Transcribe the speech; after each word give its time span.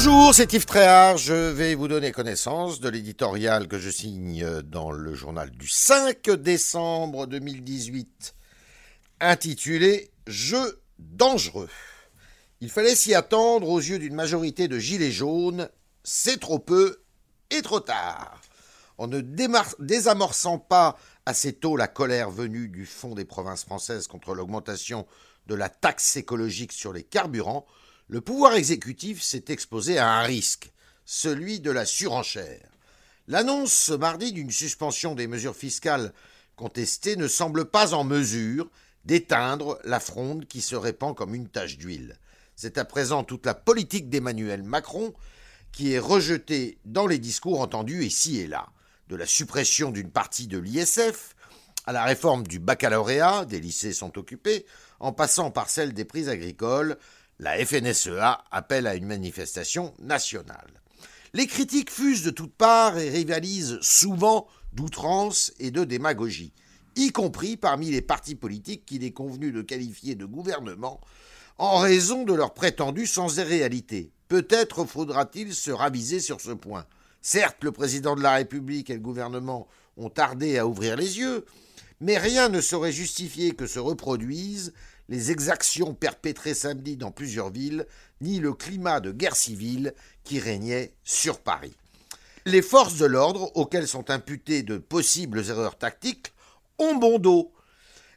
Bonjour, 0.00 0.32
c'est 0.32 0.52
Yves 0.52 0.64
Tréhard. 0.64 1.16
Je 1.16 1.34
vais 1.34 1.74
vous 1.74 1.88
donner 1.88 2.12
connaissance 2.12 2.78
de 2.78 2.88
l'éditorial 2.88 3.66
que 3.66 3.80
je 3.80 3.90
signe 3.90 4.62
dans 4.62 4.92
le 4.92 5.12
journal 5.12 5.50
du 5.50 5.66
5 5.66 6.30
décembre 6.30 7.26
2018, 7.26 8.36
intitulé 9.18 10.12
Jeux 10.28 10.80
dangereux. 11.00 11.68
Il 12.60 12.70
fallait 12.70 12.94
s'y 12.94 13.12
attendre 13.12 13.68
aux 13.68 13.80
yeux 13.80 13.98
d'une 13.98 14.14
majorité 14.14 14.68
de 14.68 14.78
gilets 14.78 15.10
jaunes. 15.10 15.68
C'est 16.04 16.38
trop 16.38 16.60
peu 16.60 17.02
et 17.50 17.60
trop 17.60 17.80
tard. 17.80 18.40
En 18.98 19.08
ne 19.08 19.20
désamorçant 19.20 20.60
pas 20.60 20.96
assez 21.26 21.54
tôt 21.54 21.76
la 21.76 21.88
colère 21.88 22.30
venue 22.30 22.68
du 22.68 22.86
fond 22.86 23.16
des 23.16 23.24
provinces 23.24 23.64
françaises 23.64 24.06
contre 24.06 24.32
l'augmentation 24.32 25.08
de 25.48 25.56
la 25.56 25.68
taxe 25.68 26.16
écologique 26.16 26.70
sur 26.70 26.92
les 26.92 27.02
carburants, 27.02 27.66
le 28.08 28.20
pouvoir 28.22 28.54
exécutif 28.54 29.22
s'est 29.22 29.44
exposé 29.48 29.98
à 29.98 30.14
un 30.14 30.22
risque, 30.22 30.72
celui 31.04 31.60
de 31.60 31.70
la 31.70 31.84
surenchère. 31.84 32.66
L'annonce 33.26 33.72
ce 33.72 33.92
mardi 33.92 34.32
d'une 34.32 34.50
suspension 34.50 35.14
des 35.14 35.26
mesures 35.26 35.54
fiscales 35.54 36.14
contestées 36.56 37.16
ne 37.16 37.28
semble 37.28 37.66
pas 37.66 37.92
en 37.92 38.04
mesure 38.04 38.70
d'éteindre 39.04 39.78
la 39.84 40.00
fronde 40.00 40.46
qui 40.46 40.62
se 40.62 40.74
répand 40.74 41.14
comme 41.14 41.34
une 41.34 41.48
tache 41.48 41.76
d'huile. 41.76 42.18
C'est 42.56 42.78
à 42.78 42.84
présent 42.84 43.24
toute 43.24 43.44
la 43.46 43.54
politique 43.54 44.08
d'Emmanuel 44.08 44.62
Macron 44.62 45.12
qui 45.70 45.92
est 45.92 45.98
rejetée 45.98 46.78
dans 46.86 47.06
les 47.06 47.18
discours 47.18 47.60
entendus 47.60 48.04
ici 48.04 48.38
et 48.38 48.46
là, 48.46 48.68
de 49.08 49.16
la 49.16 49.26
suppression 49.26 49.90
d'une 49.90 50.10
partie 50.10 50.46
de 50.46 50.58
l'ISF 50.58 51.36
à 51.88 51.92
la 51.92 52.04
réforme 52.04 52.46
du 52.46 52.58
baccalauréat, 52.58 53.46
des 53.46 53.60
lycées 53.60 53.94
sont 53.94 54.18
occupés, 54.18 54.66
en 55.00 55.12
passant 55.12 55.50
par 55.50 55.70
celle 55.70 55.94
des 55.94 56.04
prix 56.04 56.28
agricoles, 56.28 56.98
la 57.38 57.64
FNSEA 57.64 58.44
appelle 58.50 58.86
à 58.86 58.96
une 58.96 59.06
manifestation 59.06 59.94
nationale. 60.00 60.70
Les 61.34 61.46
critiques 61.46 61.90
fusent 61.90 62.24
de 62.24 62.30
toutes 62.30 62.54
parts 62.54 62.98
et 62.98 63.10
rivalisent 63.10 63.78
souvent 63.80 64.48
d'outrance 64.72 65.52
et 65.58 65.70
de 65.70 65.84
démagogie, 65.84 66.52
y 66.96 67.12
compris 67.12 67.56
parmi 67.56 67.90
les 67.90 68.02
partis 68.02 68.34
politiques 68.34 68.86
qu'il 68.86 69.04
est 69.04 69.12
convenu 69.12 69.52
de 69.52 69.62
qualifier 69.62 70.14
de 70.14 70.24
gouvernement 70.24 71.00
en 71.58 71.78
raison 71.78 72.24
de 72.24 72.34
leur 72.34 72.54
prétendue 72.54 73.06
sans 73.06 73.36
réalité. 73.36 74.10
Peut-être 74.28 74.84
faudra-t-il 74.84 75.54
se 75.54 75.70
raviser 75.70 76.20
sur 76.20 76.40
ce 76.40 76.52
point. 76.52 76.86
Certes, 77.20 77.62
le 77.62 77.72
président 77.72 78.14
de 78.14 78.22
la 78.22 78.34
République 78.34 78.90
et 78.90 78.94
le 78.94 79.00
gouvernement 79.00 79.68
ont 79.96 80.10
tardé 80.10 80.58
à 80.58 80.66
ouvrir 80.66 80.96
les 80.96 81.18
yeux, 81.18 81.44
mais 82.00 82.18
rien 82.18 82.48
ne 82.48 82.60
saurait 82.60 82.92
justifier 82.92 83.52
que 83.52 83.66
se 83.66 83.78
reproduisent 83.78 84.72
les 85.08 85.30
exactions 85.30 85.94
perpétrées 85.94 86.54
samedi 86.54 86.96
dans 86.96 87.10
plusieurs 87.10 87.50
villes, 87.50 87.86
ni 88.20 88.40
le 88.40 88.52
climat 88.52 89.00
de 89.00 89.10
guerre 89.10 89.36
civile 89.36 89.94
qui 90.22 90.38
régnait 90.38 90.94
sur 91.02 91.40
Paris. 91.40 91.74
Les 92.44 92.62
forces 92.62 92.96
de 92.96 93.06
l'ordre, 93.06 93.50
auxquelles 93.56 93.88
sont 93.88 94.10
imputées 94.10 94.62
de 94.62 94.78
possibles 94.78 95.40
erreurs 95.48 95.78
tactiques, 95.78 96.32
ont 96.78 96.94
bon 96.94 97.18
dos. 97.18 97.52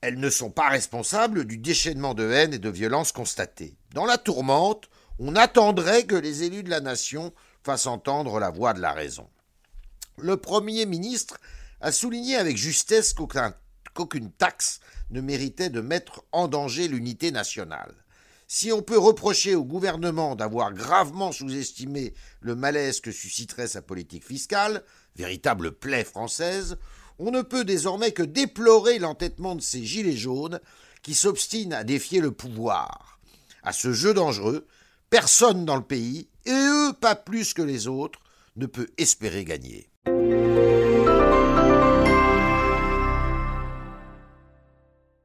Elles 0.00 0.18
ne 0.18 0.30
sont 0.30 0.50
pas 0.50 0.68
responsables 0.68 1.44
du 1.44 1.58
déchaînement 1.58 2.14
de 2.14 2.30
haine 2.30 2.52
et 2.52 2.58
de 2.58 2.68
violence 2.68 3.12
constaté. 3.12 3.76
Dans 3.94 4.04
la 4.04 4.18
tourmente, 4.18 4.88
on 5.18 5.36
attendrait 5.36 6.04
que 6.04 6.14
les 6.14 6.42
élus 6.42 6.62
de 6.62 6.70
la 6.70 6.80
nation 6.80 7.32
fassent 7.62 7.86
entendre 7.86 8.38
la 8.38 8.50
voix 8.50 8.74
de 8.74 8.80
la 8.80 8.92
raison. 8.92 9.28
Le 10.18 10.36
Premier 10.36 10.86
ministre 10.86 11.38
a 11.80 11.92
souligné 11.92 12.36
avec 12.36 12.56
justesse 12.56 13.14
qu'aucune 13.94 14.30
taxe 14.30 14.80
ne 15.10 15.20
méritait 15.20 15.70
de 15.70 15.80
mettre 15.80 16.24
en 16.32 16.48
danger 16.48 16.88
l'unité 16.88 17.30
nationale. 17.30 17.94
Si 18.46 18.72
on 18.72 18.82
peut 18.82 18.98
reprocher 18.98 19.54
au 19.54 19.64
gouvernement 19.64 20.36
d'avoir 20.36 20.72
gravement 20.72 21.32
sous-estimé 21.32 22.12
le 22.40 22.54
malaise 22.54 23.00
que 23.00 23.10
susciterait 23.10 23.68
sa 23.68 23.80
politique 23.80 24.26
fiscale, 24.26 24.84
véritable 25.16 25.72
plaie 25.72 26.04
française, 26.04 26.76
on 27.18 27.30
ne 27.30 27.42
peut 27.42 27.64
désormais 27.64 28.12
que 28.12 28.22
déplorer 28.22 28.98
l'entêtement 28.98 29.54
de 29.54 29.62
ces 29.62 29.84
gilets 29.84 30.16
jaunes 30.16 30.60
qui 31.02 31.14
s'obstinent 31.14 31.74
à 31.74 31.84
défier 31.84 32.20
le 32.20 32.32
pouvoir. 32.32 33.18
À 33.62 33.72
ce 33.72 33.92
jeu 33.92 34.12
dangereux, 34.12 34.66
personne 35.10 35.64
dans 35.64 35.76
le 35.76 35.82
pays, 35.82 36.28
et 36.44 36.52
eux 36.52 36.92
pas 37.00 37.14
plus 37.14 37.54
que 37.54 37.62
les 37.62 37.88
autres, 37.88 38.20
ne 38.56 38.66
peut 38.66 38.88
espérer 38.98 39.44
gagner. 39.44 39.88